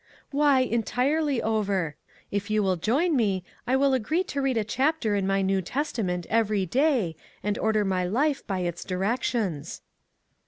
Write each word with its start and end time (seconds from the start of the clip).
"Why, 0.41 0.61
entirely 0.61 1.43
over. 1.43 1.95
If 2.31 2.49
you 2.49 2.63
will 2.63 2.75
join 2.75 3.15
me 3.15 3.43
I 3.67 3.75
will 3.75 3.93
agree 3.93 4.23
to 4.23 4.41
read 4.41 4.57
a 4.57 4.63
chapter 4.63 5.13
in 5.13 5.27
my 5.27 5.43
New 5.43 5.61
Testa 5.61 6.01
ment 6.01 6.25
every 6.27 6.65
day, 6.65 7.15
and 7.43 7.55
order 7.59 7.85
my 7.85 8.03
life 8.05 8.41
by 8.47 8.61
its 8.61 8.83
directions." 8.83 9.83